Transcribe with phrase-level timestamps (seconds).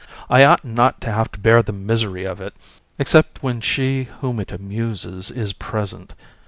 [0.31, 2.55] I ought not to have to bear the misery of it,
[2.97, 6.15] except when she whom it amuses is present.